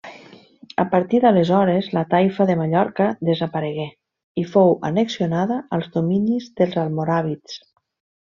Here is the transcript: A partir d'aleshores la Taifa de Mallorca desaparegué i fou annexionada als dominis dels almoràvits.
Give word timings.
A 0.83 0.83
partir 0.93 1.17
d'aleshores 1.25 1.89
la 1.97 2.01
Taifa 2.13 2.47
de 2.51 2.55
Mallorca 2.61 3.09
desaparegué 3.29 3.85
i 4.43 4.47
fou 4.55 4.73
annexionada 4.91 5.59
als 5.77 5.91
dominis 5.99 6.51
dels 6.61 6.81
almoràvits. 6.87 7.61